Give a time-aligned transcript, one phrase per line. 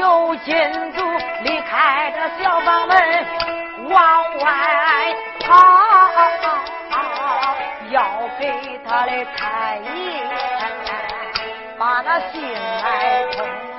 [0.00, 0.54] 有金
[0.92, 0.98] 主
[1.42, 2.96] 离开这小房门
[3.90, 5.50] 往外跑，
[7.90, 8.02] 要
[8.38, 10.24] 给他的太爷
[11.78, 13.46] 把那信来通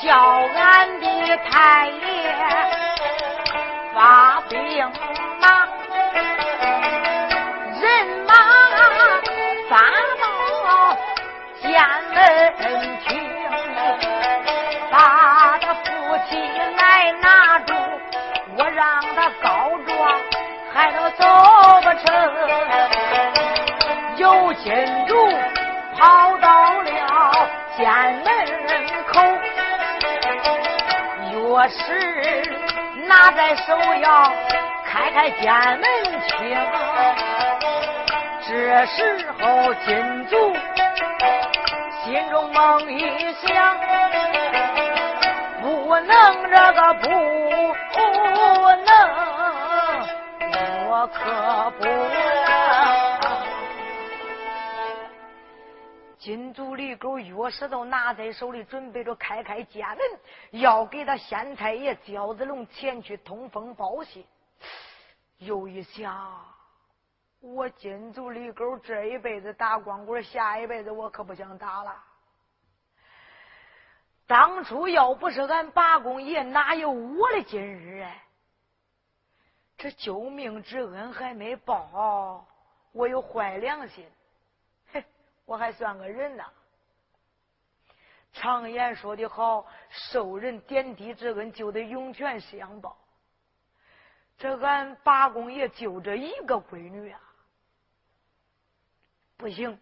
[0.00, 0.14] 叫
[0.56, 1.90] 俺的太
[24.64, 24.74] 金
[25.06, 25.14] 主
[25.96, 26.46] 跑到
[26.82, 26.88] 了
[27.76, 27.86] 监
[28.24, 28.26] 门
[29.06, 29.20] 口。
[31.32, 31.34] 钥
[31.68, 31.76] 匙
[33.06, 34.32] 拿在手要
[34.84, 35.84] 开开监门
[36.28, 36.36] 厅。
[38.46, 40.32] 这时候金主
[42.04, 42.58] 心中猛
[42.90, 43.00] 一
[43.46, 43.76] 想，
[45.60, 45.66] 不
[46.00, 46.10] 能
[46.50, 47.06] 这个不
[57.08, 64.26] 主李狗钥匙都拿在手里，准备着开开家门，要给他县太爷焦子龙前去通风报信。
[65.38, 66.38] 又一想，
[67.40, 71.96] 我金主李狗这一辈子打光棍，下一辈子我可不想打了。
[74.26, 78.22] 当初要不是俺八公爷，哪有我的今日哎？
[79.78, 82.46] 这救命之恩还没报，
[82.92, 84.06] 我有坏良心。
[84.92, 85.02] 嘿
[85.46, 86.44] 我还算个人呢。
[88.38, 92.96] 常言说的好，受人点滴之恩就得涌泉相报。
[94.38, 97.20] 这俺八公爷就这一个闺女啊，
[99.36, 99.76] 不行，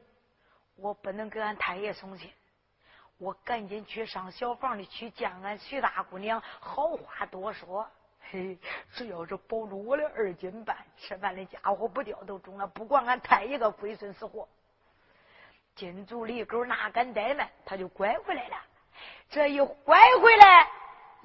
[0.77, 2.33] 我不能给俺太爷送信，
[3.19, 7.87] 我赶紧去上小房里去见俺徐大姑娘，好话多说。
[8.31, 8.59] 嘿，
[8.95, 14.49] 只要是保住我的二斤半，吃饭的家伙不掉都中了，不管俺太爷个龟孙死活。
[15.77, 18.57] 金足李狗哪敢怠慢，他就拐回来了。
[19.29, 20.67] 这一拐回来，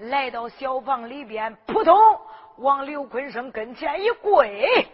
[0.10, 1.98] 来到小房里边，扑通
[2.58, 4.86] 往刘坤生跟前一跪：“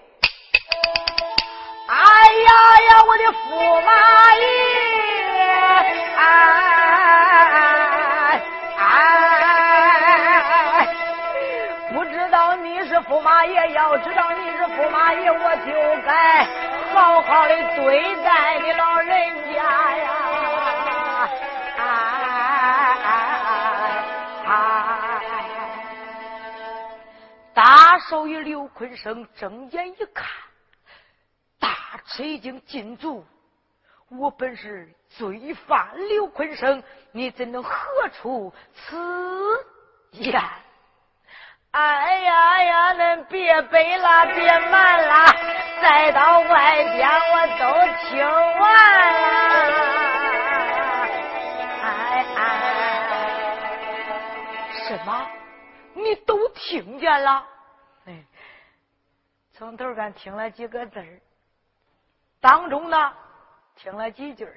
[1.89, 4.45] 哎呀呀，我的驸马爷！
[6.17, 6.19] 哎
[8.77, 10.87] 哎，
[11.95, 15.73] 不知道你是驸马爷，要知道你是驸马爷，我就
[16.05, 16.45] 该
[16.93, 20.13] 好好的对待你老人。”呀呀！
[27.53, 30.27] 大少爷刘坤生睁眼一看，
[31.59, 31.69] 大
[32.05, 33.25] 吃一惊，禁足。
[34.09, 37.71] 我本是罪犯刘坤生，你怎能何
[38.09, 38.95] 出此
[40.11, 40.39] 言？
[41.71, 45.25] 哎呀呀，恁别背了，别慢了，
[45.81, 47.63] 再到外边我都
[48.07, 48.61] 听完
[49.11, 49.17] 了。
[51.83, 51.85] 哎
[52.35, 52.39] 哎，
[54.87, 55.29] 什么？
[55.93, 57.45] 你都听见了？
[58.05, 58.23] 哎，
[59.53, 61.21] 从头干听了几个字儿，
[62.39, 63.13] 当中呢
[63.75, 64.55] 听了几句儿，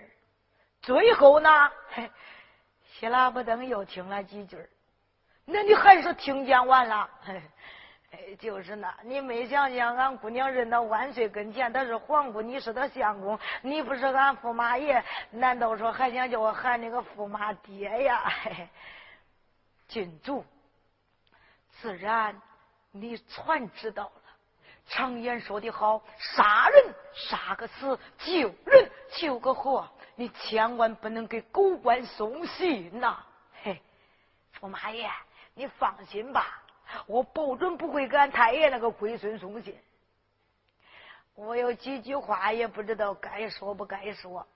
[0.80, 2.10] 最后呢，嘿，
[2.84, 4.68] 希拉不登又听了几句儿。
[5.52, 7.10] 那你还是听见完了？
[8.12, 18.24] 哎，就是那，你没想想，俺姑娘认到万岁跟前，她是皇姑，你是她相公，你不是俺驸马爷，难道说还想叫我喊你个驸马爹呀？
[18.42, 18.68] 嘿嘿
[19.86, 20.44] 郡主，
[21.80, 22.40] 自然
[22.90, 24.12] 你全知道了。
[24.88, 33.18] 常言说的好，杀人杀个死，救人救个活，你千万不能给狗官送信呐！
[33.62, 33.80] 嘿，
[34.60, 35.08] 驸马爷。
[35.60, 36.62] 你放心吧，
[37.06, 39.78] 我保准不会给俺太爷那个龟孙送信。
[41.34, 44.46] 我有几句话也不知道该说不该说。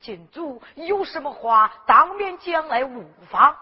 [0.00, 3.56] 金主有什么话当面讲来，无妨。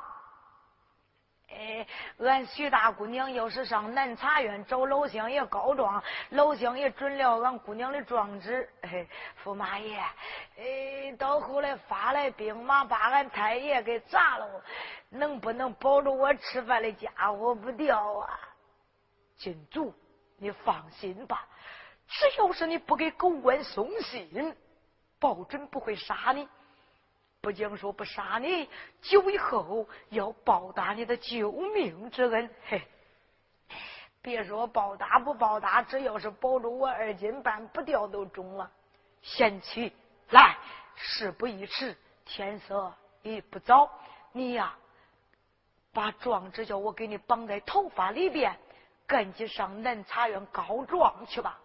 [1.55, 1.87] 哎，
[2.19, 8.69] 俺徐大姑娘要是上南茶院找老乡爷告状，老乡爷准了俺姑娘的状纸。
[8.83, 9.07] 哎，
[9.43, 9.99] 驸马爷，
[10.59, 14.63] 哎，到后来发来兵马，把俺太爷给砸了，
[15.09, 18.41] 能不能保住我吃饭的家伙不掉啊？
[19.37, 19.95] 金主，
[20.39, 21.47] 你放心吧，
[22.09, 24.57] 只要是你不给狗官送信，
[25.21, 26.49] 保准不会杀你。
[27.45, 28.67] 不经说不杀你，
[29.03, 32.49] 久以后要报答你的救命之恩。
[32.67, 32.81] 嘿，
[34.23, 38.71] 别说报答不报答，只要是保住我二斤半不掉都中了。
[39.21, 39.93] 贤妻，
[40.31, 40.57] 来，
[40.97, 41.95] 事不宜迟，
[42.25, 43.91] 天色已不早，
[44.33, 44.75] 你呀，
[45.93, 48.57] 把状纸叫我给你绑在头发里边，
[49.07, 51.61] 赶紧上南茶园告状去吧。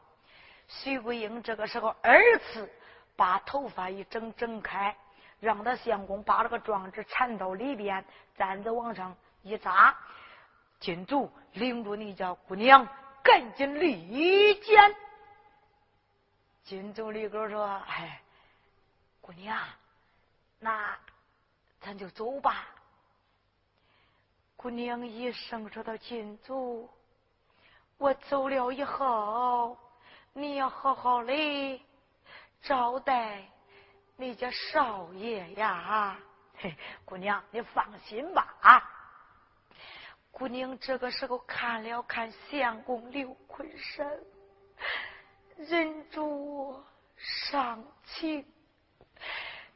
[0.68, 2.70] 徐桂英这个时候二次
[3.16, 4.94] 把头发一整整开，
[5.40, 8.04] 让他相公把这个状纸缠到里边，
[8.38, 9.96] 簪子往上一扎，
[10.80, 12.88] 金主领着你家姑娘
[13.24, 14.96] 赶紧离间。
[16.64, 18.22] 金主李哥说：“哎，
[19.22, 19.58] 姑娘，
[20.60, 20.98] 那
[21.80, 22.68] 咱就走吧。”
[24.56, 26.90] 姑娘一声说道：“金主，
[27.98, 29.78] 我走了以后。”
[30.34, 31.86] 你要好好的
[32.62, 33.44] 招待
[34.20, 36.20] 你家少爷呀，
[36.58, 36.76] 嘿，
[37.06, 38.84] 姑娘，你放心吧啊！
[40.30, 44.26] 姑娘这个时候看了看相公刘坤生，
[45.56, 46.84] 忍住
[47.16, 48.46] 伤情，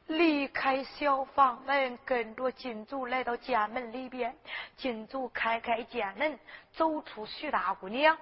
[0.08, 4.36] 离开小房门，跟着金祖来到家门里边。
[4.76, 6.38] 金祖开开家门，
[6.74, 8.14] 走出徐大姑娘，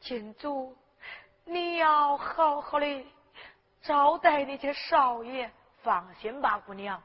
[0.00, 0.76] 金祖。
[1.46, 3.06] 你要好好的
[3.84, 5.50] 招待那些少爷，
[5.82, 7.00] 放心吧，姑娘。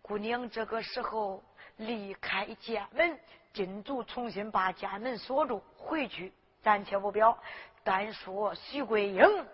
[0.00, 1.42] 姑娘这个时候
[1.76, 3.18] 离开家门，
[3.52, 6.32] 金主重新把家门锁住，回去
[6.62, 7.36] 暂且不表。
[7.84, 9.46] 单说徐桂英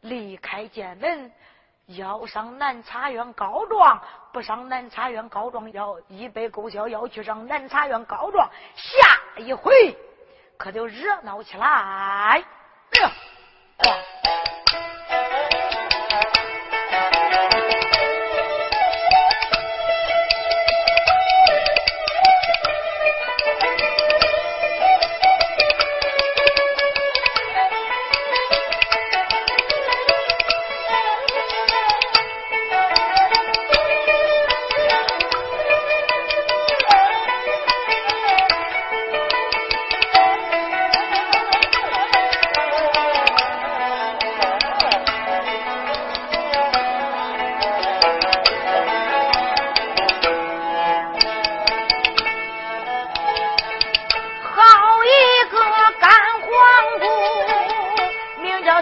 [0.00, 1.30] 离开家门，
[1.86, 8.48] 要上南茶园告状，不上南茶园告状，要一杯勾销，要去上南茶园告状。
[8.74, 9.94] 下一回
[10.56, 12.42] 可就热闹起来。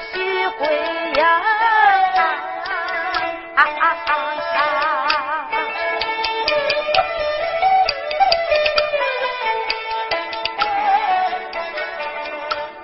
[0.00, 0.66] 徐慧
[1.14, 1.24] 英，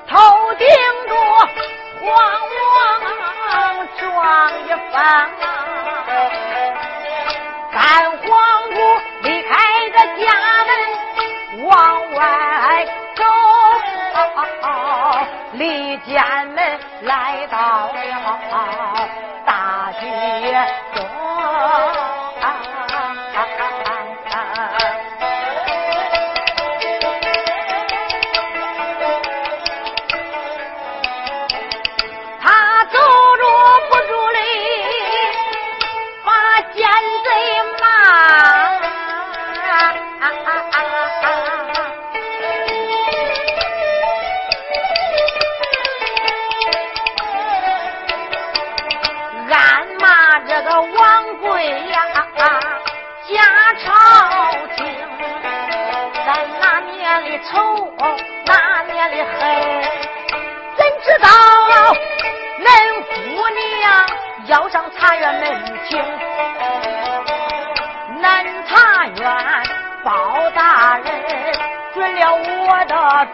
[0.09, 0.15] 头
[0.55, 0.67] 顶
[1.09, 1.13] 着
[2.01, 2.07] 黄
[4.67, 4.73] 一。
[15.63, 19.09] 离家门来到了
[19.47, 21.92] 大街中。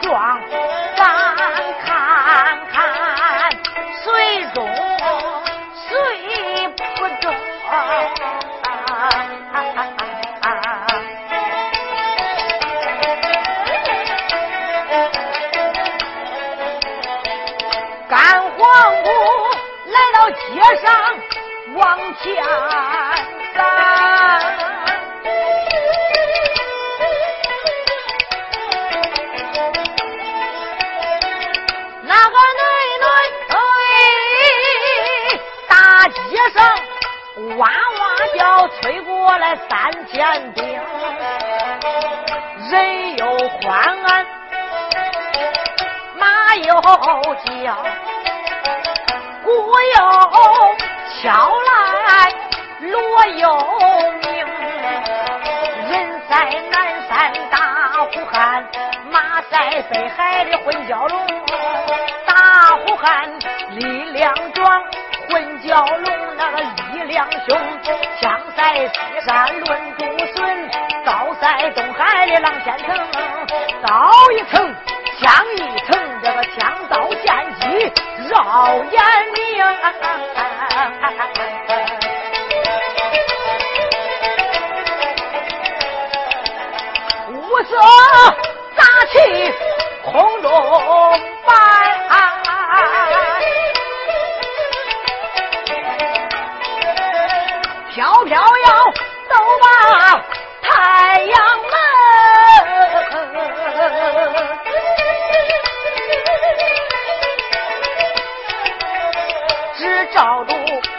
[0.00, 0.40] 壮，
[0.96, 1.06] 咱
[1.84, 1.86] 看
[2.72, 3.50] 看
[4.02, 4.56] 谁中
[5.74, 5.88] 谁
[6.96, 7.34] 不中。
[18.08, 18.58] 干黄
[19.02, 19.08] 姑
[19.86, 20.36] 来到街
[20.82, 20.86] 上，
[21.74, 22.26] 往前。
[38.48, 40.64] 要吹过来三千兵，
[42.70, 43.26] 人又
[43.60, 43.98] 欢，
[46.16, 47.76] 马又叫，
[49.44, 49.50] 鼓
[49.96, 49.96] 又
[51.20, 52.32] 敲来，
[52.80, 53.44] 锣又
[54.22, 54.26] 鸣，
[55.90, 55.92] 人
[56.30, 56.32] 在
[56.70, 56.74] 南
[57.06, 57.58] 山大
[58.10, 58.66] 呼喊，
[59.10, 61.14] 马在北海里混蛟龙，
[62.24, 62.32] 大
[62.78, 63.28] 呼喊
[63.72, 64.82] 力量壮，
[65.28, 66.87] 混蛟龙那个。
[67.08, 67.58] 力量凶，
[68.20, 70.04] 枪在西山论竹
[70.36, 70.70] 笋，
[71.06, 72.94] 高在东海的狼仙城，
[73.82, 74.74] 刀一层，
[75.18, 75.58] 枪一
[75.90, 77.24] 层，这个枪刀剑
[77.60, 77.90] 戟
[78.28, 79.38] 绕眼明。
[87.68, 87.76] 色
[88.76, 89.18] 杂气
[110.28, 110.54] 照住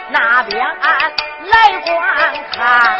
[0.08, 1.12] 那边俺
[1.46, 2.98] 来观看，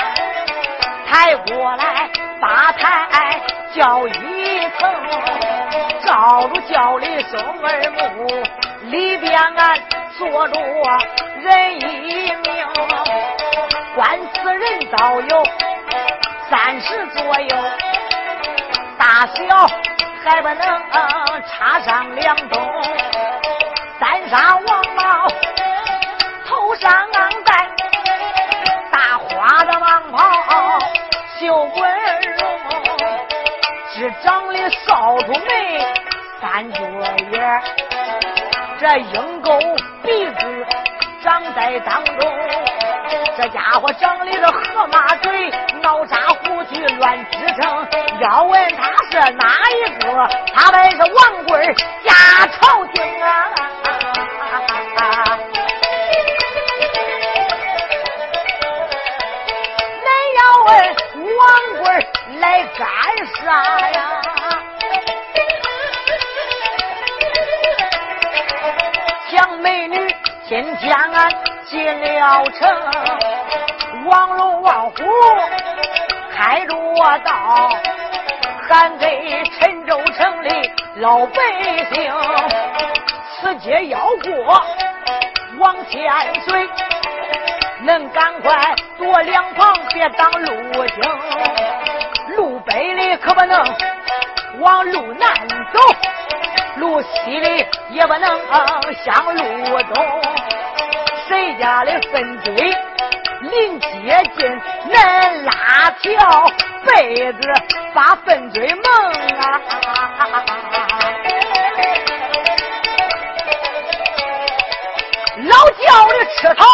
[1.04, 2.08] 抬过来
[2.40, 3.40] 八抬。
[3.74, 4.12] 轿一
[4.78, 4.88] 层，
[6.04, 8.28] 照着轿里松二木，
[8.90, 9.76] 里边俺
[10.16, 10.60] 坐着
[11.40, 12.66] 人一名，
[13.96, 14.62] 官司人
[14.96, 15.44] 倒有
[16.48, 17.56] 三十左右，
[18.96, 19.66] 大小
[20.24, 22.82] 还不能插上两东，
[23.98, 25.28] 三杀王帽，
[26.80, 27.68] 头上俺戴
[28.90, 30.78] 大花的蟒袍，
[31.38, 31.90] 绣滚。
[33.92, 35.86] 是长得扫帚眉，
[36.40, 36.80] 三角
[37.32, 37.62] 眼，
[38.80, 39.58] 这鹰钩
[40.02, 40.66] 鼻子
[41.22, 42.18] 长在当中，
[43.36, 45.50] 这家伙长得这河马嘴，
[45.82, 47.86] 脑扎胡须乱支撑。
[48.20, 50.28] 要问他是哪一个？
[50.54, 51.74] 他本是王贵儿
[52.06, 53.44] 下朝廷啊！
[62.60, 62.86] 来干
[63.36, 64.22] 啥呀？
[69.30, 69.96] 将美女
[70.46, 71.32] 今天俺
[71.64, 72.68] 进了城，
[74.04, 74.96] 王龙王虎
[76.36, 76.74] 开着
[77.24, 77.70] 道，
[78.68, 81.40] 喊给陈州城里老百
[81.94, 82.12] 姓，
[83.40, 84.62] 此街要过
[85.58, 86.02] 往千
[86.42, 86.68] 岁，
[87.86, 91.89] 恁赶快躲两旁，别挡路径。
[92.66, 93.58] 北里可不能
[94.58, 95.32] 往路南
[95.72, 95.78] 走，
[96.76, 98.38] 路西里也不能
[99.04, 100.22] 向路东。
[101.28, 102.54] 谁家的粪堆
[103.40, 103.86] 临接
[104.36, 106.50] 近，恁拉条
[106.84, 107.40] 被子
[107.94, 108.82] 把粪堆蒙
[109.38, 109.60] 啊！
[115.42, 116.64] 老叫的吃草，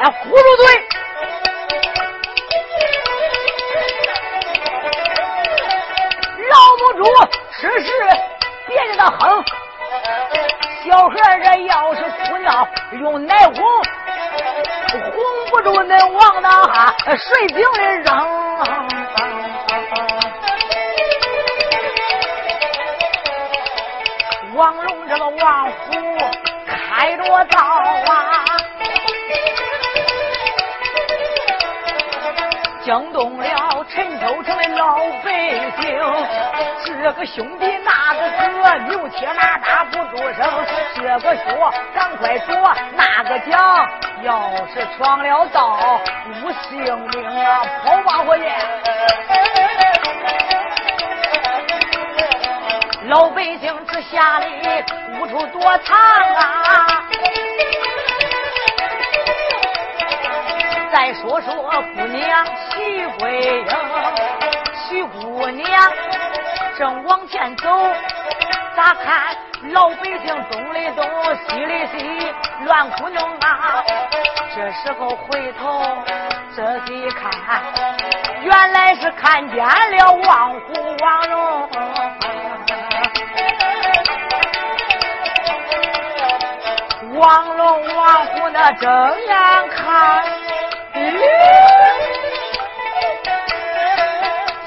[0.00, 0.91] 哎，葫芦嘴。
[7.62, 7.92] 住，吃是
[8.66, 9.44] 别人的哼。
[10.84, 12.66] 小孩这要是哭闹，
[13.00, 13.54] 用奶哄，
[14.90, 15.12] 哄
[15.48, 16.48] 不住恁往那
[17.16, 17.62] 水井里
[18.02, 18.08] 扔。
[24.54, 25.72] 王龙这个王虎
[26.66, 28.44] 开着道啊，
[32.84, 35.30] 惊动了陈州城的老百
[35.80, 35.98] 姓。
[36.84, 40.38] 这个兄弟那个哥，牛铁马打不住声。
[40.94, 43.88] 这个说赶快说，那个讲，
[44.22, 46.00] 要是闯了道，
[46.42, 47.62] 无性命啊！
[47.84, 48.46] 跑吧回去。
[53.06, 54.84] 老百姓这吓得
[55.20, 57.02] 无处躲藏啊！
[60.92, 63.66] 再说说姑娘徐桂英，
[64.88, 65.92] 徐姑娘。
[66.78, 67.70] 正往前走，
[68.76, 69.34] 咋看
[69.72, 71.02] 老百姓东里东
[71.48, 72.30] 西里西
[72.66, 73.82] 乱哭弄啊？
[74.54, 75.96] 这时候回头
[76.54, 77.62] 仔细看，
[78.42, 81.70] 原来是看见了王虎王龙。
[87.14, 88.90] 王龙王虎那睁
[89.26, 90.51] 眼看。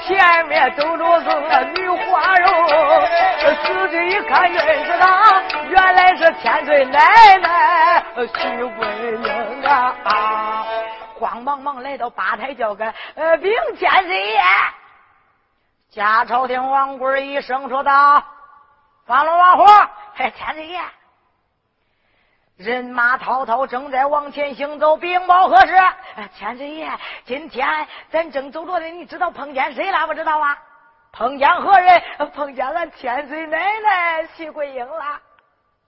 [0.06, 2.46] 前面走着个女花容，
[3.40, 9.94] 仔细一看认识她，原来是千岁奶奶徐桂英啊！
[10.04, 10.66] 啊
[11.18, 14.40] 慌忙忙来到吧台叫个呃禀千岁爷，
[15.90, 18.22] 家朝廷王贵一声说道
[19.06, 19.64] ：“放了王虎，
[20.14, 20.78] 嘿，千岁爷，
[22.56, 24.96] 人马滔滔，正在往前行走。
[24.96, 25.74] 禀报何事？
[26.38, 26.90] 千岁爷，
[27.26, 30.06] 今天咱正走着呢，你知道碰见谁了？
[30.06, 30.56] 不知道啊？
[31.12, 32.02] 碰见何人？
[32.34, 35.04] 碰见俺千岁奶奶徐桂英了。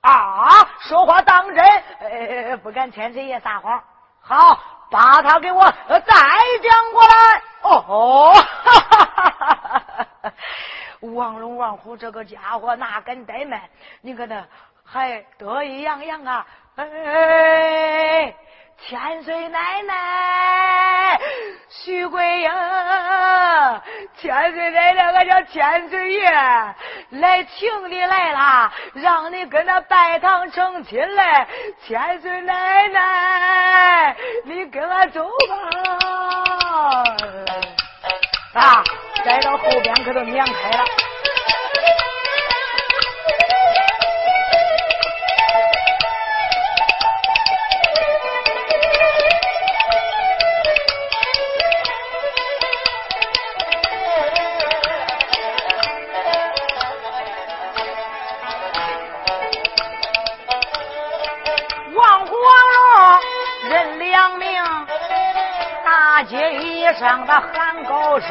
[0.02, 0.48] 啊！
[0.80, 1.64] 说话当真？
[2.00, 3.82] 哎，不敢千岁爷撒谎。
[4.20, 4.60] 好，
[4.90, 7.42] 把他给我再讲过来。
[7.62, 9.66] 哦，哈哈哈哈
[10.22, 10.32] 哈！
[11.00, 13.60] 王龙、王虎这个家伙哪敢怠慢？
[14.02, 14.44] 你看他
[14.90, 16.46] 还得意洋洋啊！
[16.76, 18.34] 哎。
[18.86, 21.20] 千岁奶奶，
[21.68, 22.48] 徐桂英，
[24.16, 26.30] 千岁奶奶，俺叫千岁爷
[27.10, 31.48] 来请你来了，让你跟他拜堂成亲来。
[31.84, 37.04] 千岁奶奶，你跟俺走吧。
[38.54, 38.84] 啊，
[39.24, 40.84] 再到后边可都撵开了。
[67.40, 68.28] 喊高声，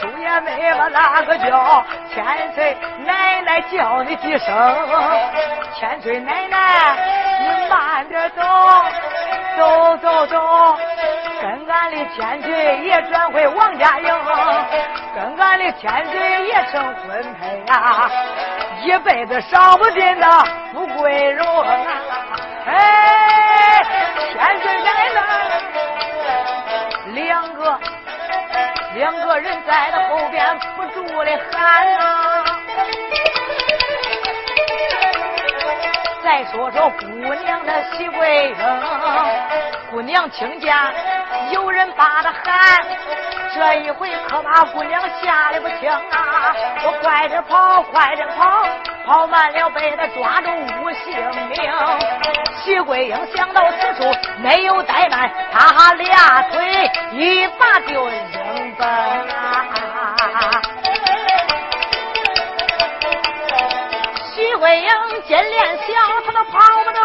[0.00, 1.84] 叔爷妹把那个叫？
[2.14, 4.48] 千岁奶奶叫你几声？
[5.74, 6.58] 千岁奶奶，
[7.40, 8.42] 你慢点走，
[9.56, 10.78] 走走走，
[11.40, 14.08] 跟俺的千岁爷转回王家营，
[15.14, 18.10] 跟俺的千岁爷成婚配呀，
[18.82, 20.26] 一辈子少不尽的
[20.72, 21.76] 富贵荣啊。
[22.66, 23.82] 哎，
[24.32, 24.82] 千岁
[28.98, 32.44] 两个人在那后边不住的喊啊！
[36.24, 38.82] 再说说姑娘的喜贵生，
[39.92, 40.74] 姑娘听见
[41.52, 42.84] 有人把她喊，
[43.54, 46.52] 这一回可把姑娘吓得不轻啊！
[46.84, 48.66] 我快点跑，快点跑，
[49.06, 50.50] 跑慢了被他抓住
[50.82, 51.14] 无性
[51.50, 51.72] 命。
[52.64, 58.10] 徐桂英想到此处没有怠慢，他俩腿一拔就
[58.80, 58.84] 啊！
[64.34, 64.88] 徐桂英
[65.26, 65.84] 见脸小，
[66.24, 67.00] 他都跑不着。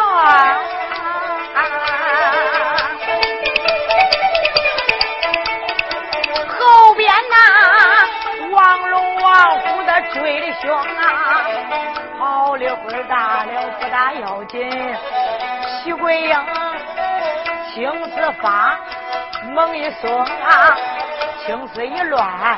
[6.59, 7.36] 后边呐，
[8.51, 10.81] 王龙王虎的追的凶啊！
[12.19, 14.71] 跑了会大了不大要紧。
[15.83, 16.36] 徐桂英
[17.73, 18.77] 青丝发，
[19.51, 20.77] 猛一松啊，
[21.45, 22.58] 青丝一乱，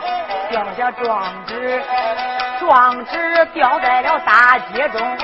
[0.51, 1.83] 掉下状纸，
[2.59, 5.17] 状纸掉在了大街中，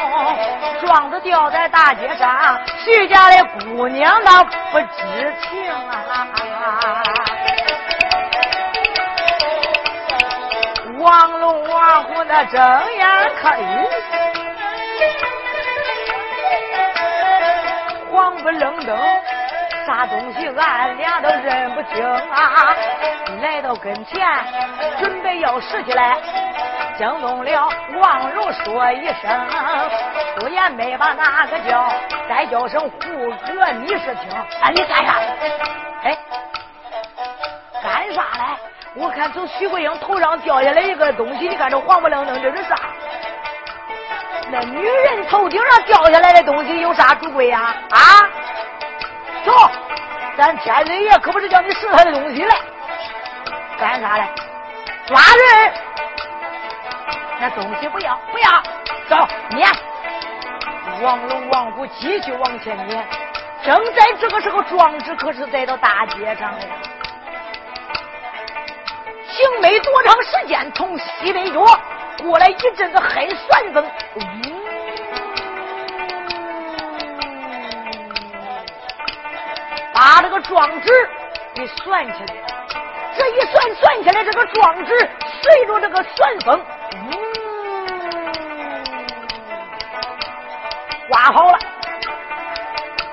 [0.81, 7.03] 状子掉在大街上，徐家的姑娘她不知情啊。
[10.97, 12.61] 王龙王虎那睁
[12.97, 13.07] 眼
[13.41, 13.59] 看。
[18.11, 18.97] 黄不愣登，
[19.91, 22.73] 啥东西俺俩都认不清啊！
[23.41, 24.25] 来到跟前，
[24.97, 26.15] 准备要拾起来，
[26.97, 29.29] 惊动了王荣说一声
[30.39, 31.85] ：“出言没把哪个叫？
[32.29, 34.31] 再叫声胡哥，你是听？
[34.61, 35.15] 啊，你干啥？
[36.03, 36.17] 哎，
[37.83, 38.55] 干啥嘞？
[38.95, 42.75] 我看从徐桂英头上掉下来一个东西，你看这黄不愣登这是啥？”
[44.49, 47.75] 那女人头顶上掉下来的东西有啥主贵呀？
[47.89, 47.99] 啊！
[49.43, 49.51] 走，
[50.41, 52.55] 咱天水爷可不是叫你拾他的东西来，
[53.77, 54.27] 干啥嘞？
[55.05, 55.73] 抓人！
[57.39, 58.49] 那东西不要，不要，
[59.07, 59.69] 走，撵！
[61.03, 63.05] 王龙、王虎继续往前撵。
[63.63, 66.59] 正在这个时候，壮志可是在到大街上了。
[69.27, 71.63] 行没多长时间，从西北角。
[72.23, 73.85] 过来一阵子黑旋风，
[80.01, 80.89] 把这个状纸
[81.53, 82.33] 给算起来。
[83.15, 84.97] 这一算算起来，这个状纸
[85.43, 86.59] 随着这个旋风，
[86.95, 88.33] 嗯，
[91.07, 91.59] 刮好了。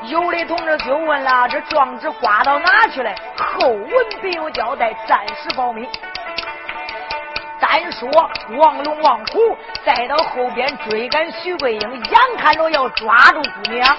[0.05, 3.15] 有的同志就问了：这状纸刮到哪去了？
[3.37, 3.91] 后文
[4.23, 5.87] 必有交代，暂时保密。
[7.61, 8.09] 单说
[8.57, 13.95] 王龙、王虎，再到后边追赶徐桂英，眼看着要抓住姑娘，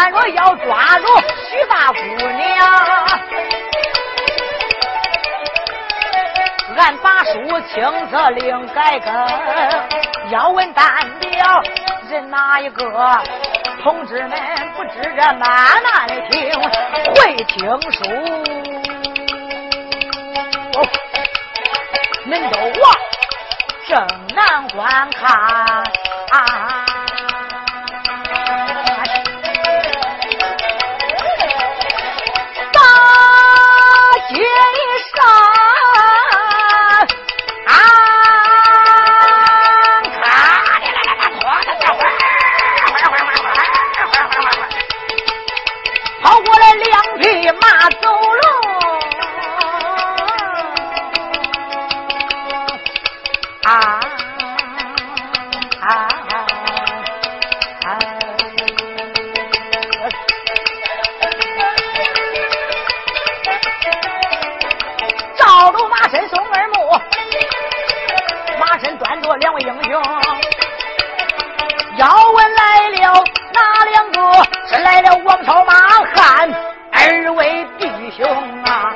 [0.00, 1.04] 眼看着要抓住
[1.50, 2.66] 徐大姑娘，
[6.78, 7.32] 俺把书
[7.68, 9.12] 青色令改更，
[10.30, 10.86] 要问单
[11.20, 11.62] 表
[12.08, 12.82] 人哪一个？
[13.82, 14.30] 同志们
[14.76, 16.50] 不知这慢慢的听，
[17.14, 18.02] 会听书，
[22.26, 22.92] 恁都往
[23.86, 25.30] 正南观看。
[26.30, 26.79] 啊
[69.90, 70.00] 哟。
[71.96, 74.44] 要问来了哪两个？
[74.68, 75.74] 是来了王朝马
[76.14, 76.48] 汉
[76.92, 78.94] 二位弟兄啊。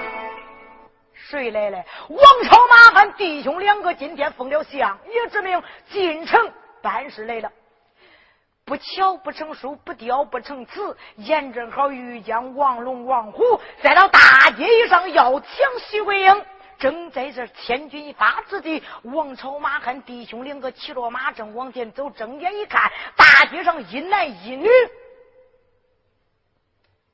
[1.12, 1.78] 谁来了？
[2.09, 6.48] 王朝马汉弟兄两个今天奉了相爷之命进城
[6.80, 7.50] 办事来了。
[8.64, 15.48] 不巧不成书不雕不成词严正好遇见王龙王虎再到大街一上要抢
[15.90, 16.44] 徐桂英
[16.78, 24.68] 正在这千钧一发之际，王朝马汉弟兄两个骑着马正往前走，睁眼一看，大街上一男一女。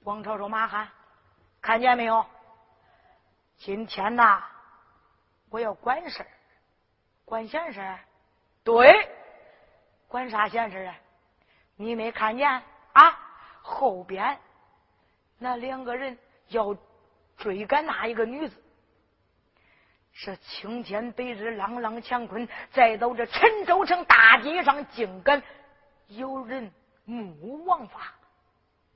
[0.04, 0.88] 王朝说：“马汉，
[1.60, 2.24] 看见没有？
[3.58, 4.42] 今天呐，
[5.50, 6.28] 我要管事儿。”
[7.26, 8.00] 管闲事儿
[8.64, 9.08] 对，
[10.08, 10.94] 管啥闲事啊？
[11.76, 12.50] 你没看见
[12.92, 13.18] 啊？
[13.62, 14.36] 后边
[15.38, 16.18] 那两个人
[16.48, 16.76] 要
[17.36, 18.60] 追赶那一个女子，
[20.22, 25.42] 是青天白日，朗朗乾坤，再到这陈州城大街上，竟敢
[26.08, 26.70] 有人
[27.06, 28.12] 目无王法。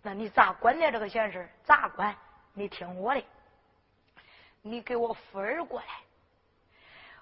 [0.03, 0.93] 那你咋管呢？
[0.93, 2.15] 这个闲事咋管？
[2.53, 3.25] 你听我的，
[4.61, 5.87] 你给我夫儿过来。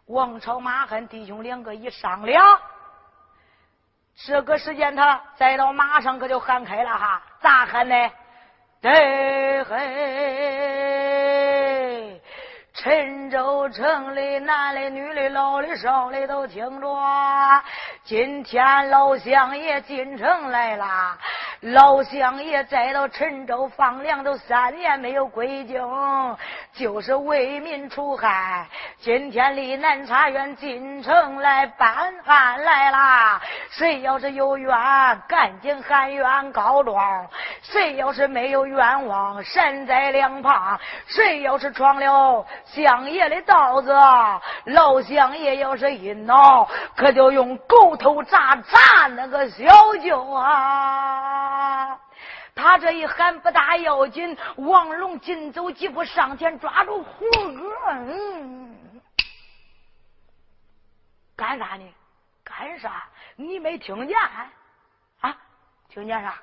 [0.06, 2.60] 王朝、马汉弟兄两个一商量，
[4.16, 7.94] 这个时间他再到马上可就喊开了哈，咋喊呢？
[8.80, 9.78] 得嘿，
[12.74, 16.88] 陈州城里男的、女的、老的、少的都听着，
[18.02, 20.87] 今天老乡爷进城来了。
[21.61, 26.37] 老乡爷再到陈州放粮都三年没有归京，
[26.72, 28.66] 就是为民除害。
[29.00, 33.40] 今天离南茶园进城来办案来啦！
[33.70, 34.74] 谁要是有冤，
[35.28, 36.96] 赶紧喊冤告状；
[37.62, 40.80] 谁要是没有冤枉，闪在两旁。
[41.06, 43.92] 谁要是闯了乡爷的道子，
[44.66, 49.64] 老乡爷要是一恼，可就用狗头铡铡那个小
[50.03, 51.98] 舅啊！
[52.55, 59.01] 他这一喊不大要紧，王龙紧走几步上前抓住胡哥，嗯
[61.35, 61.94] 干啥呢？
[62.44, 63.05] 干啥？
[63.37, 64.16] 你没听见？
[65.20, 65.37] 啊？
[65.88, 66.35] 听见啥？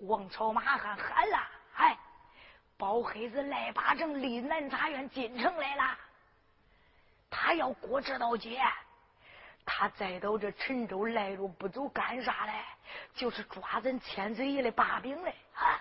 [0.00, 1.38] 王朝马汉喊了，
[1.76, 1.96] 哎，
[2.80, 5.98] 包黑子赖八成离南茶院进城来了，
[7.28, 8.58] 他要过这道街。
[9.66, 12.52] 他再到这陈州来路不走，干啥嘞？
[13.14, 15.34] 就是抓咱千岁爷的把柄嘞！
[15.54, 15.76] 啊，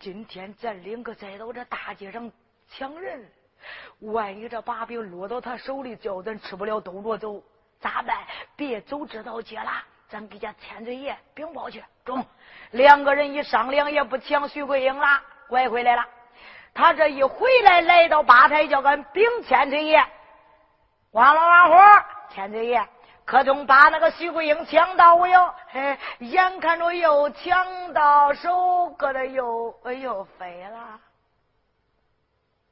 [0.00, 2.32] 今天咱两个再到这大街上
[2.70, 3.30] 抢人，
[4.00, 7.44] 万一这把柄落到他手里，叫咱吃不了兜着走，
[7.78, 8.16] 咋办？
[8.56, 9.70] 别走这道街了，
[10.08, 11.84] 咱给家千岁爷禀报去。
[12.02, 12.26] 中，
[12.70, 16.04] 两个人一商量，也不抢徐桂英了，拐回来了。
[16.74, 20.04] 他这一回来，来到吧台，叫俺禀千岁爷，
[21.12, 22.88] 完了完活，千岁爷。
[23.24, 31.00] 可中把那个徐桂英抢到我哟，嘿，眼看着又抢到手，搁这又又飞了，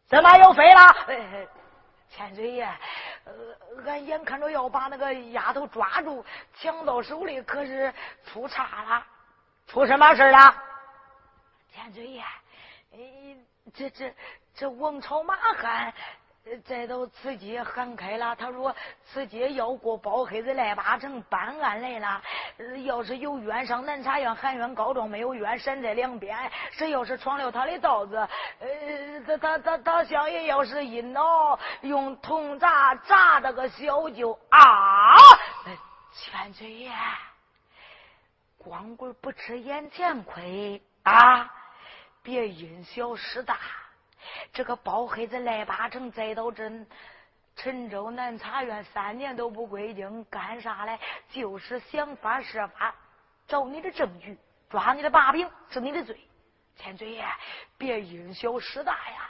[0.09, 0.81] 怎么又飞了？
[2.11, 2.69] 千岁爷，
[3.25, 3.33] 呃，
[3.87, 7.91] 俺眼看着要把那个丫头抓住，抢到手里，可是
[8.27, 9.03] 出岔了，
[9.67, 10.55] 出什么事了？
[11.75, 12.23] 千岁爷，
[12.93, 12.99] 哎
[13.75, 14.15] 这这
[14.55, 15.93] 这王朝马汉。
[16.65, 18.75] 再到此街喊开了，他说
[19.05, 22.21] 此街要过包黑子赖八成办案来了。
[22.83, 26.37] 要是有冤上南茶院喊冤告状，没有冤闪在两边。
[26.73, 28.17] 谁要是闯了他的道子，
[28.59, 35.15] 呃，他他他他相爷要是一恼，用铜铡铡那个小舅啊！
[36.13, 36.93] 千岁爷，
[38.59, 41.49] 光棍不吃眼前亏啊！
[42.23, 43.59] 别因小失大。
[44.53, 46.71] 这个包黑子赖八成再到这
[47.57, 50.99] 陈州南茶院三年都不归京，干啥嘞？
[51.31, 52.95] 就是想法设法
[53.47, 54.39] 找你的证据，
[54.71, 56.19] 抓你的把柄，治你的罪。
[56.77, 57.27] 千岁爷，
[57.77, 59.29] 别因小失大呀！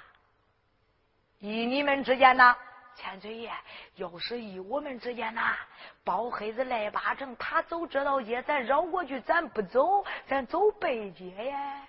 [1.41, 2.57] 依你们之间呐，
[2.95, 3.51] 千岁爷，
[3.97, 5.57] 要是依我们之间呐，
[6.05, 11.89] 包黑子赖八成，他走这道街，咱绕过去，咱不走，咱走背街呀。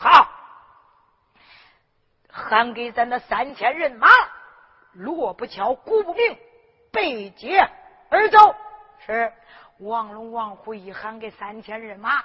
[0.00, 0.30] 好，
[2.30, 4.06] 喊给咱的三千人马，
[4.92, 6.38] 锣不敲，鼓不鸣，
[6.92, 7.68] 背街
[8.08, 8.54] 而走。
[9.04, 9.32] 是
[9.80, 12.22] 王龙、王虎一喊给三千人马。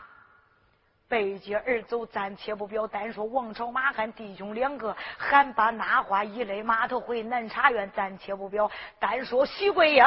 [1.09, 2.87] 背街而走，暂且不表。
[2.87, 8.71] 单说王朝、马汉弟兄两个，喊把那话一勒，码头回南茶院，暂且不表。
[8.97, 10.03] 单说徐桂英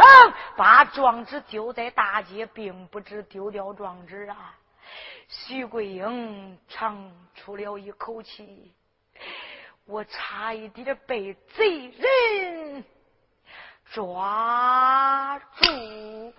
[0.56, 4.54] 把状纸丢在大街，并不知丢掉状纸啊。
[5.28, 7.08] 徐桂英长
[7.46, 8.74] 出了一口气，
[9.84, 12.84] 我差一点被贼人
[13.84, 16.34] 抓住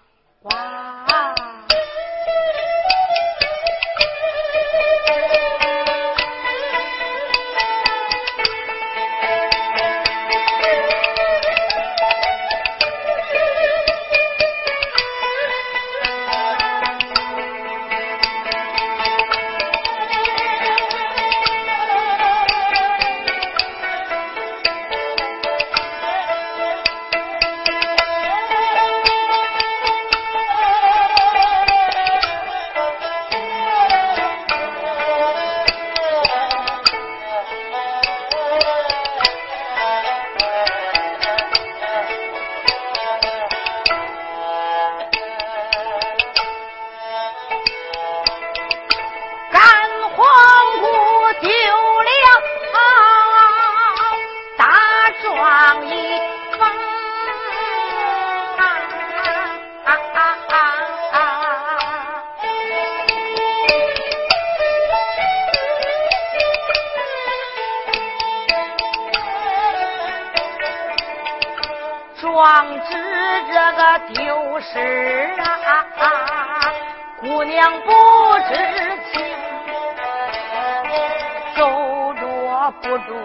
[82.82, 83.16] 不住，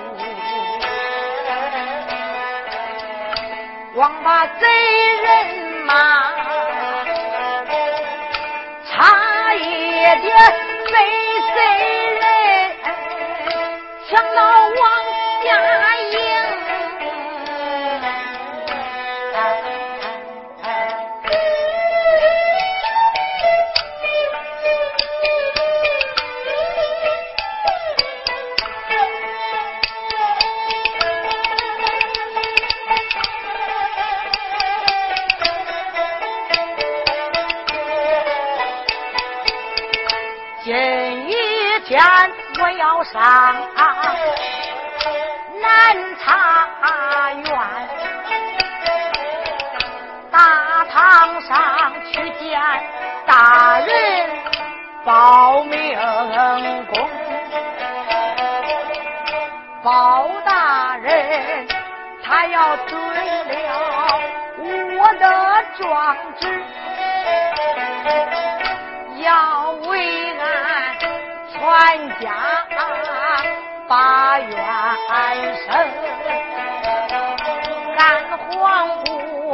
[3.94, 4.66] 望把贼
[5.22, 5.46] 人
[5.84, 5.94] 骂，
[8.90, 9.60] 差一
[10.20, 10.36] 点
[10.86, 10.94] 被
[11.54, 11.58] 贼
[12.14, 12.22] 人
[14.08, 14.91] 抢到我。
[42.82, 43.22] 要上
[45.62, 47.44] 南茶园
[50.32, 52.60] 大堂上去见
[53.24, 54.30] 大人
[55.04, 55.96] 报明
[56.86, 57.08] 公
[59.84, 61.68] 包大人
[62.24, 64.20] 他要准了
[64.98, 66.64] 我的状纸
[69.22, 70.98] 要为俺
[71.52, 72.61] 全家
[73.92, 74.56] 把冤
[75.66, 75.68] 生，
[77.94, 79.52] 干黄土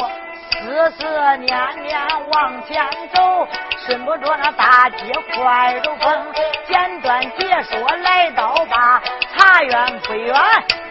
[0.52, 1.48] 思思念
[1.84, 2.00] 念
[2.32, 3.48] 往前走，
[3.84, 6.32] 顺不着那大街快如风。
[6.68, 9.02] 简短解说来到吧，
[9.36, 10.32] 茶园不远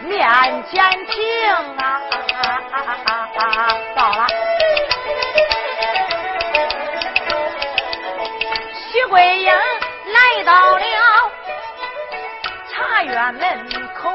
[0.02, 0.28] 面
[0.70, 1.24] 前停
[1.78, 1.98] 啊,
[3.96, 4.26] 到了，
[8.92, 9.50] 徐桂英。
[13.32, 14.10] 门口。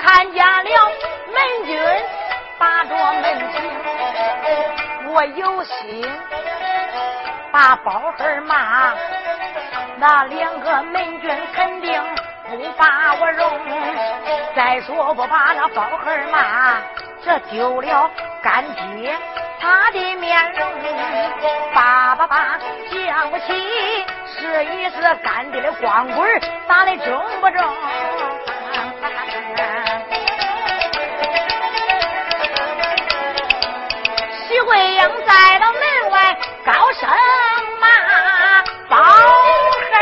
[0.00, 0.92] 看见了
[1.32, 1.78] 门军
[2.58, 6.04] 把着门庭，我有心
[7.50, 8.94] 把包黑骂，
[9.96, 12.02] 那两个门军肯定
[12.48, 13.50] 不把我容。
[14.54, 16.76] 再说不把那包黑骂，
[17.24, 18.10] 这丢了
[18.42, 19.16] 干爹。
[19.62, 20.68] 他的面容，
[21.72, 22.58] 叭叭叭
[22.90, 23.44] 讲不起，
[24.26, 27.62] 是一是干爹的光棍打的中不中？
[34.48, 37.08] 徐桂英在到门外高声
[37.80, 37.86] 骂
[38.90, 38.96] ：“包
[39.92, 39.94] 黑，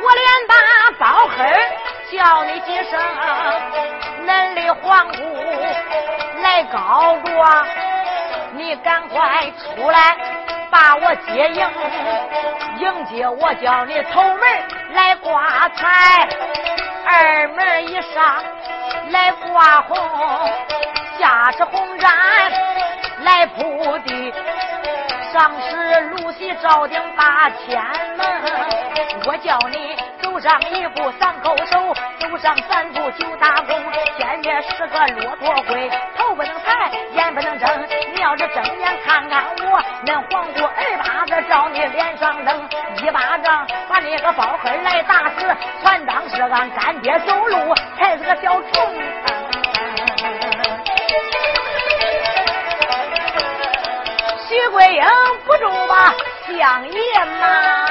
[0.00, 0.54] 我连把
[0.96, 1.36] 包黑
[2.16, 3.00] 叫你几声，
[4.24, 5.16] 恁的皇姑。”
[6.56, 7.66] 来告状，
[8.52, 10.16] 你赶快出来
[10.70, 11.68] 把我接迎，
[12.78, 14.40] 迎接我叫你头门
[14.94, 16.26] 来挂彩，
[17.04, 18.42] 二门一上
[19.10, 19.98] 来挂红，
[21.18, 22.08] 下是红毡
[23.20, 24.32] 来铺地。
[25.34, 27.78] 上是露西照顶八千
[28.16, 28.26] 门，
[29.26, 33.78] 我叫你走上一步三叩首，走上三步九大躬。
[34.16, 35.90] 前面是个骆驼龟，
[36.26, 37.86] 头不能抬，眼不能睁。
[38.12, 45.46] 你要是睁眼看看我，那黄姑二巴子照你脸上扔，一巴掌把你个包黑来打死，
[45.84, 48.92] 全当是俺干爹走路踩是个小虫。
[54.48, 55.04] 徐桂英
[55.44, 56.12] 不住吧，
[56.46, 57.86] 相爷嘛，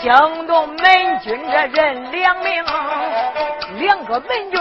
[0.00, 2.64] 惊动门军这人两名，
[3.76, 4.60] 两个门军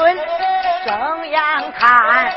[0.86, 1.42] 睁眼
[1.78, 2.32] 看，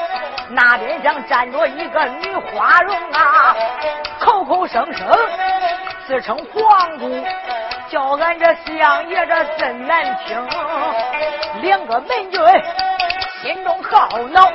[0.51, 3.57] 那边上站着一个女花容啊，
[4.21, 5.07] 口口声声
[6.07, 7.25] 自称皇姑，
[7.89, 10.49] 叫俺这相爷这真难听，
[11.63, 12.41] 两个门军
[13.43, 14.51] 心中好恼。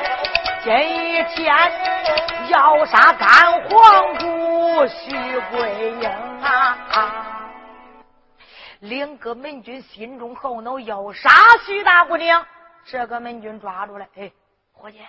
[0.62, 1.56] 今一天
[2.50, 3.28] 要杀干
[3.70, 6.10] 皇姑徐桂英
[6.44, 7.29] 啊！
[8.80, 11.30] 两个门军心中后恼，要杀
[11.66, 12.46] 徐大姑娘。
[12.86, 14.32] 这个门军抓住了，哎，
[14.72, 15.00] 伙计，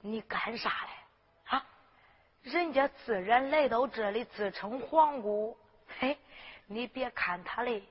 [0.00, 1.56] 你干啥嘞？
[1.56, 1.66] 啊，
[2.42, 5.56] 人家自然来到这里，自称皇姑。
[5.98, 6.16] 嘿，
[6.66, 7.82] 你别看他的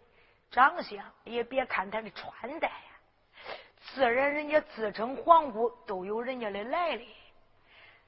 [0.49, 2.73] 长相，也别看他的穿戴呀。
[3.77, 7.07] 自然，人家自称皇姑，都有人家的来历。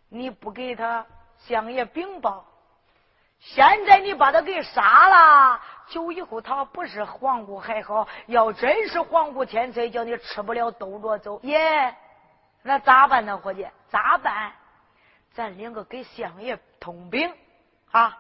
[0.10, 1.06] 你不给他
[1.38, 2.46] 相爷禀报，
[3.42, 11.40] 现在你把他给杀了，就以后他不是皇姑还好；要真是皇姑天才，叫你吃不了兜着走。
[11.42, 11.96] 耶，
[12.62, 13.68] 那咋办呢，伙计？
[13.90, 14.54] 咋办？
[15.34, 17.34] 咱两个给相爷通禀
[17.92, 18.16] 啊！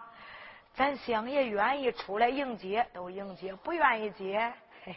[0.73, 4.51] 咱相爷愿意出来迎接，都迎接；不愿意接，
[4.83, 4.95] 嘿，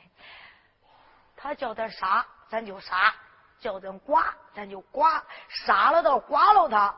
[1.36, 2.24] 他叫他杀。
[2.48, 3.12] 咱就杀，
[3.58, 4.22] 叫咱剐，
[4.54, 6.94] 咱就剐，杀了倒剐了他。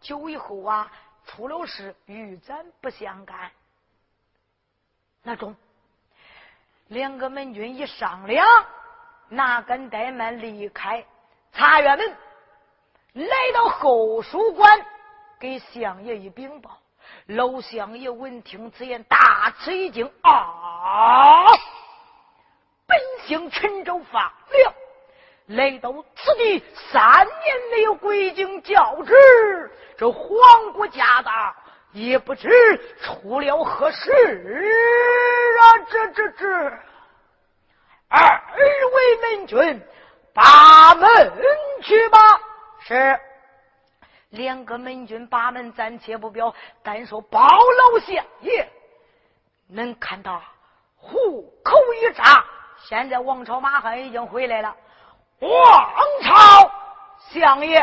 [0.00, 0.90] 就以后啊，
[1.24, 3.50] 出了事与咱不相干。
[5.22, 5.56] 那中，
[6.88, 8.46] 两个门军一商量，
[9.28, 11.04] 哪敢怠慢，离开
[11.52, 12.16] 茶园门，
[13.14, 14.86] 来到后书馆，
[15.38, 16.78] 给相爷一禀报。
[17.26, 21.46] 老相爷闻听此言，大吃一惊啊！
[22.86, 24.74] 本姓陈州发了。
[25.52, 31.30] 来到此地三年没有归京教旨，这皇姑家的
[31.92, 32.48] 也不知
[33.02, 34.10] 出了何事
[35.60, 35.78] 啊！
[35.90, 36.46] 这这这，
[38.08, 38.42] 二
[38.94, 39.82] 位门军，
[40.32, 41.10] 把门
[41.82, 42.18] 去吧。
[42.80, 43.20] 是，
[44.30, 48.66] 两个门军把门暂且不表，单说包老相爷，
[49.68, 50.42] 能看到
[50.96, 52.42] 虎口一扎，
[52.84, 54.74] 现在王朝马汉已经回来了。
[55.42, 56.70] 王朝
[57.32, 57.80] 相爷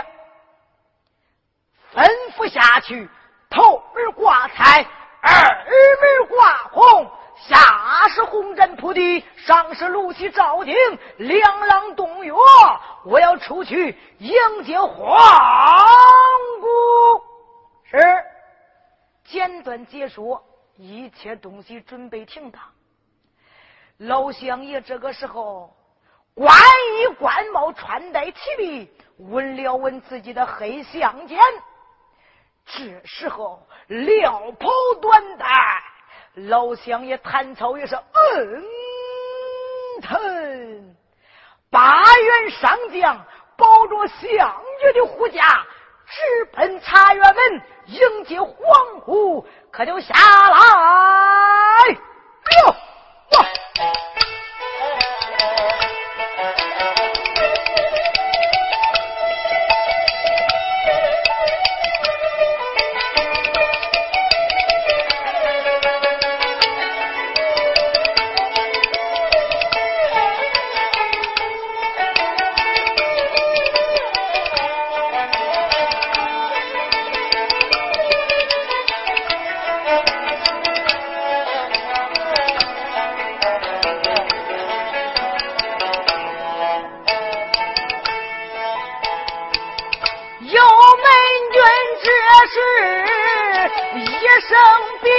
[1.94, 2.08] 吩
[2.38, 3.10] 咐下去，
[3.50, 4.82] 头门挂彩，
[5.22, 10.74] 二门挂红，下是红毡铺地，上是露西照顶，
[11.18, 12.32] 两廊洞月。
[13.04, 14.98] 我要出去迎接皇
[16.62, 16.68] 姑。
[17.84, 17.98] 是，
[19.26, 20.42] 简短解说，
[20.78, 22.62] 一切东西准备停当。
[23.98, 25.76] 老相爷这个时候。
[26.40, 26.56] 冠
[26.96, 31.38] 衣官帽，穿戴齐备，问了问自己的黑相间。
[32.66, 34.70] 这时候，撩袍
[35.02, 35.46] 短带，
[36.36, 38.64] 老乡爷弹草也是嗯
[40.02, 40.96] 疼。
[41.70, 43.26] 八员上将
[43.58, 45.66] 抱着相爷的护驾，
[46.08, 50.58] 直奔茶园门迎接皇姑，可就下来。
[51.90, 52.76] 哟，哇！
[93.96, 94.02] 一
[94.48, 94.52] 声
[95.02, 95.12] 兵，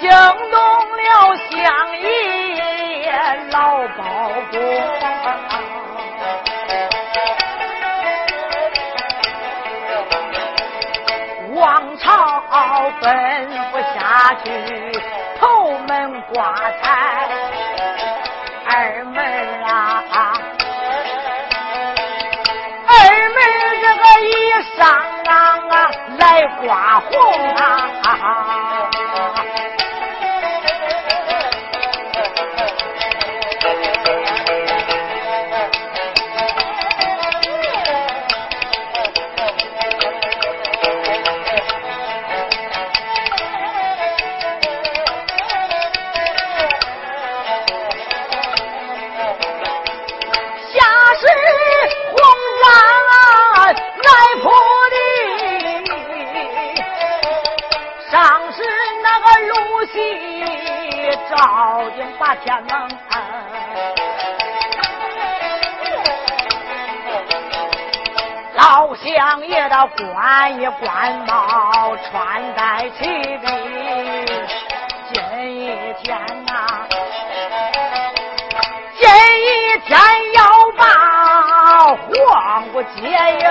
[0.00, 0.10] 惊
[0.50, 0.56] 动
[0.96, 1.02] 了
[1.50, 1.50] 乡
[2.00, 2.02] 野
[3.50, 3.56] 老
[3.96, 4.00] 包
[4.50, 4.54] 公。
[11.54, 12.08] 王朝
[13.00, 13.06] 奔
[13.70, 14.46] 不下去，
[15.38, 15.44] 头
[15.86, 16.84] 门挂彩，
[18.66, 19.04] 二
[26.32, 27.91] 啊，来挂红啊。
[62.18, 62.70] 把天门，
[68.54, 73.04] 老乡爷的官衣官帽穿戴齐
[73.38, 73.46] 备，
[75.12, 75.22] 今
[75.60, 75.66] 一
[76.02, 76.16] 天
[76.46, 76.52] 呐，
[78.98, 79.04] 今
[79.44, 79.98] 一天
[80.34, 80.40] 要
[80.76, 80.84] 把
[81.96, 82.88] 黄姑接
[83.40, 83.44] 应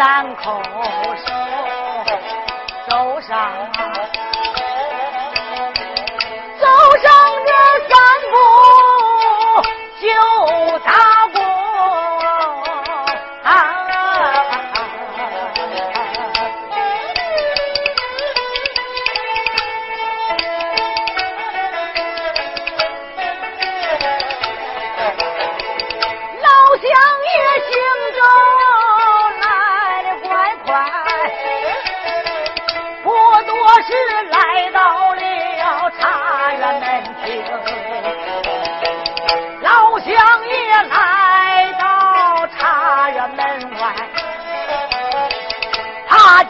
[0.00, 1.28] 三口手
[2.88, 3.89] 走上。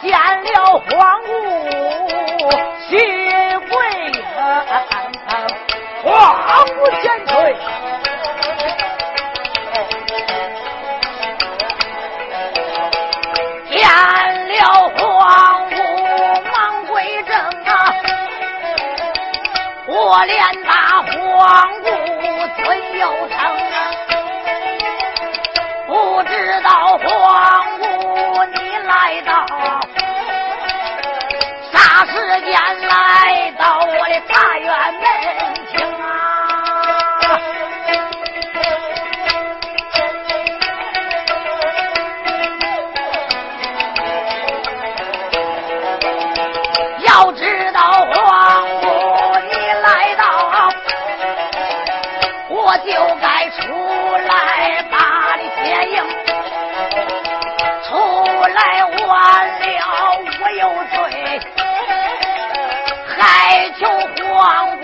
[0.01, 1.29] 见了皇姑
[2.89, 2.97] 徐
[3.69, 3.73] 贵
[4.11, 4.13] 英，
[6.03, 7.31] 皇姑前退。
[13.69, 13.77] 见
[14.49, 14.59] 了
[14.97, 14.99] 皇
[15.69, 15.75] 姑
[16.51, 16.53] 忙
[16.87, 16.91] 归
[17.23, 17.31] 正
[17.65, 17.71] 啊，
[19.87, 19.93] 我
[20.25, 20.71] 连大
[21.03, 21.13] 皇
[21.81, 21.85] 姑
[22.63, 22.65] 尊
[22.97, 23.37] 又称，
[25.85, 25.91] 不
[26.23, 26.31] 知
[26.63, 27.07] 道皇
[32.05, 32.53] 时间
[32.87, 35.60] 来到我的大院门
[63.21, 63.87] 来求
[64.33, 64.83] 皇姑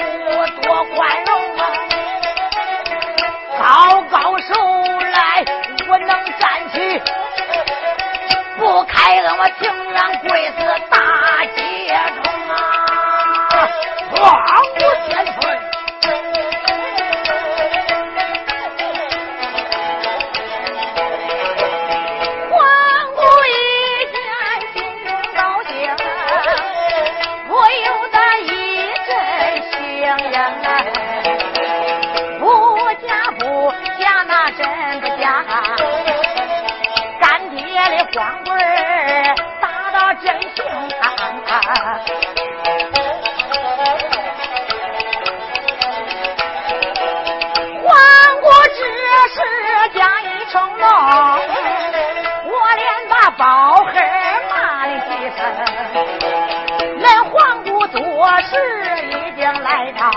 [0.62, 1.62] 多宽容啊！
[3.58, 4.54] 高高手
[5.02, 5.44] 来，
[5.88, 6.08] 我能
[6.38, 7.02] 站起，
[8.60, 10.58] 不开恩我情愿跪死
[57.00, 58.02] 那黄谷做
[58.42, 58.58] 事
[59.08, 60.12] 已经来到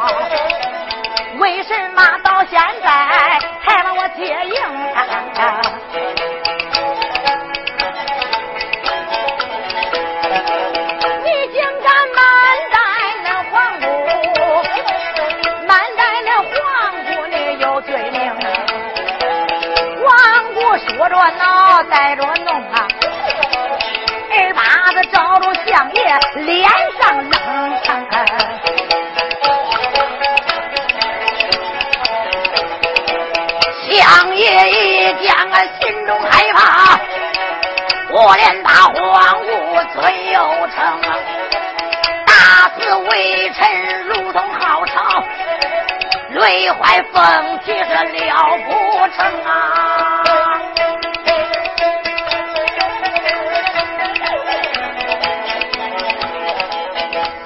[1.38, 4.54] 为什么到现在才把我接应
[11.22, 12.22] 你竟敢慢
[12.72, 12.76] 待
[13.22, 13.86] 那黄谷
[15.66, 16.50] 慢待那黄
[17.04, 18.18] 谷你有罪名。
[20.02, 20.08] 黄
[20.54, 22.26] 谷说着脑袋中
[40.74, 41.00] 成，
[42.26, 43.58] 打死微臣
[44.06, 45.22] 如同好草，
[46.30, 48.70] 累坏凤体是了不
[49.08, 49.48] 成啊！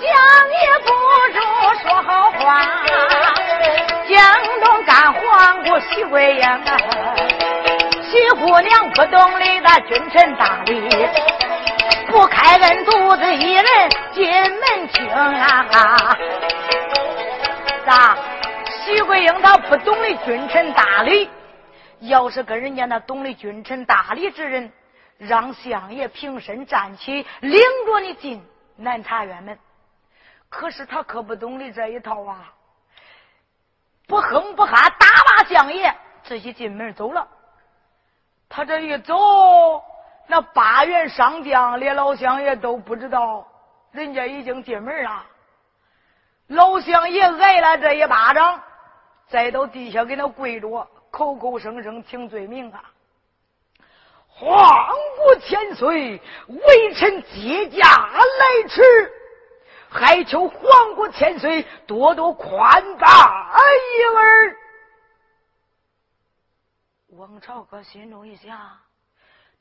[0.01, 0.11] 想
[0.51, 0.89] 也不
[1.33, 1.39] 如
[1.83, 2.43] 说好话，
[4.09, 4.15] 江
[4.63, 5.23] 东干黄
[5.65, 6.77] 姑，西归杨啊，
[8.03, 11.09] 西姑娘不懂礼的君臣大礼。
[12.15, 13.65] 不开恩独自一人
[14.13, 16.17] 进门听啊！
[17.85, 18.17] 咋？
[18.85, 21.29] 徐桂英她不懂得君臣大礼，
[21.99, 24.73] 要是跟人家那懂得君臣大礼之人，
[25.19, 28.41] 让相爷平身站起，领着你进
[28.77, 29.59] 南茶园门。
[30.49, 32.53] 可是他可不懂得这一套啊！
[34.07, 35.93] 不哼不哈，打把相爷，
[36.23, 37.27] 自己进门走了。
[38.49, 39.83] 他这一走，
[40.27, 43.47] 那八员上将连老乡也都不知道，
[43.93, 45.25] 人家已经进门了。
[46.49, 48.63] 老乡爷挨了这一巴掌，
[49.29, 52.85] 再到地下给他跪着，口口声声请罪名啊！
[54.29, 58.83] 皇国千岁，微臣接驾来迟。
[59.89, 63.61] 还求皇国千岁多多宽大
[63.97, 64.57] 一儿。
[67.11, 68.59] 王朝哥心中一想，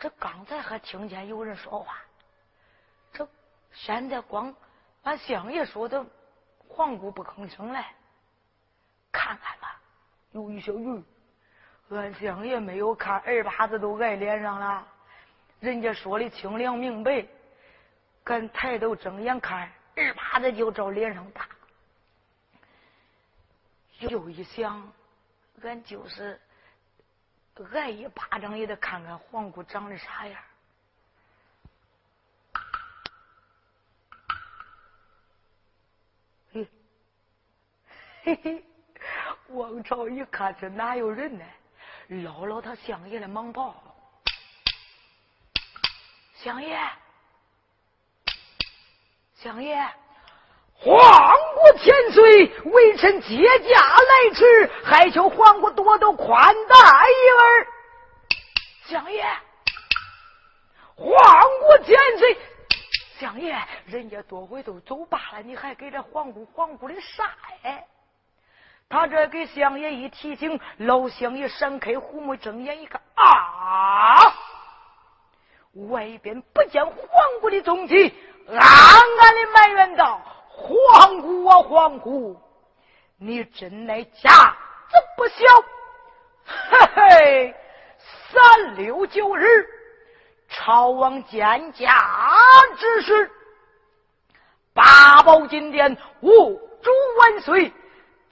[0.03, 1.95] 这刚才还听见有人说话，
[3.13, 3.25] 这
[3.71, 4.53] 现在光
[5.03, 6.05] 俺相爷说的，
[6.67, 7.81] 皇姑不吭声了，
[9.13, 9.79] 看看吧。
[10.33, 11.01] 有一小鱼，
[11.91, 14.85] 俺相爷没有看，二把子都挨脸上了。
[15.61, 17.25] 人家说的清凉明白，
[18.25, 19.71] 敢抬头睁眼看。
[19.95, 21.47] 二把子就照脸上打，
[23.99, 24.85] 又一想，
[25.61, 26.41] 俺就是
[27.73, 30.43] 挨一巴掌也得看看黄姑长得啥样。
[36.51, 36.67] 嘿，
[38.23, 38.65] 嘿，
[39.49, 41.45] 王朝一看这哪有人呢？
[42.07, 43.81] 捞捞他相爷的蟒袍，
[46.35, 46.79] 相爷。
[49.35, 49.75] 相爷，
[50.83, 57.67] 皇国千岁，微臣接驾来迟，还求皇国多多宽待一儿。
[58.87, 59.23] 相爷，
[60.95, 61.15] 皇
[61.61, 62.37] 国千岁，
[63.17, 67.31] 相爷，人家多回都走罢了，你还给这皇姑皇姑的啥
[67.61, 67.85] 哎？
[68.89, 74.19] 他这给相爷一提醒，老相爷闪开虎目，睁眼一看啊，
[75.89, 76.95] 外边不见皇
[77.39, 78.13] 姑的踪迹。
[78.49, 80.21] 暗暗的埋怨道
[80.55, 82.39] ：“皇姑啊，皇姑，
[83.17, 85.45] 你真乃家子不小！
[86.45, 87.55] 嘿嘿，
[88.31, 89.67] 三六九日，
[90.49, 91.97] 朝王见驾
[92.77, 93.31] 之时，
[94.73, 97.73] 八宝金殿，五主万岁，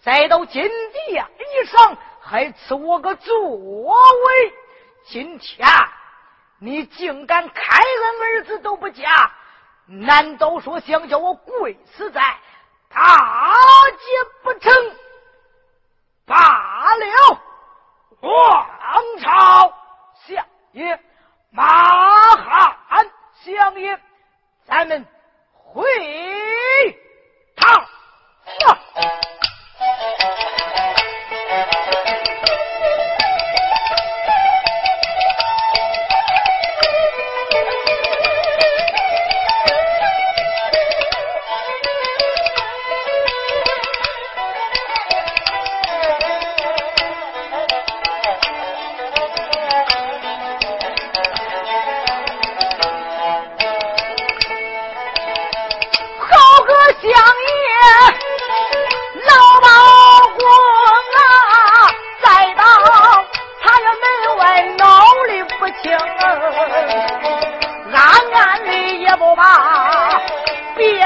[0.02, 4.54] 再到金殿以上，还赐我个座位。
[5.06, 5.68] 今天
[6.60, 9.32] 你竟敢开恩儿子都不嫁！”
[9.86, 12.22] 难道说想叫我跪死在
[12.90, 14.06] 大街
[14.44, 14.72] 不成？
[16.26, 17.40] 罢了，
[18.22, 19.74] 王朝
[20.26, 21.00] 相爷，
[21.50, 23.12] 马汉
[23.44, 24.00] 相爷，
[24.66, 25.06] 咱们
[25.52, 25.84] 回
[27.58, 27.86] 堂。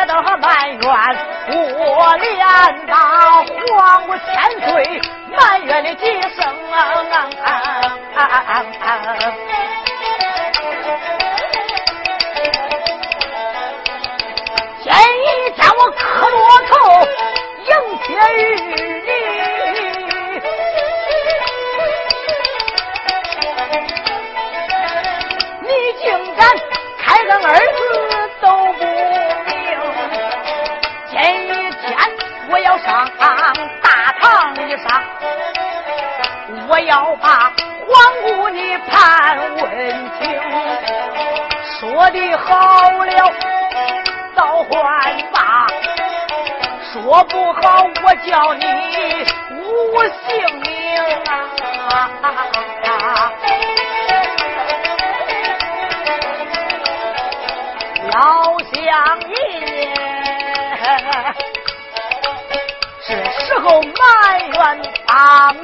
[0.07, 0.81] 暗暗的埋怨。
[1.77, 2.37] 我连
[2.87, 2.93] 把
[3.77, 4.25] 皇姑千
[4.69, 5.01] 岁
[5.35, 6.75] 埋怨的几声啊！
[14.83, 16.37] 前一天我磕骆
[16.67, 16.71] 头
[17.65, 17.71] 迎
[18.03, 18.39] 接玉
[36.75, 37.53] 我要把
[37.87, 37.95] 皇
[38.25, 39.63] 姑你判问
[40.19, 40.27] 清，
[41.79, 43.31] 说的好了。
[44.35, 44.73] 倒换
[45.31, 45.67] 吧，
[46.91, 48.65] 说不好我叫你
[49.51, 50.67] 无性命
[51.93, 51.95] 啊！
[58.11, 58.75] 老乡
[59.29, 59.33] 爷，
[63.07, 63.07] 是
[63.45, 63.93] 时候埋
[64.51, 64.55] 怨
[65.07, 65.53] 他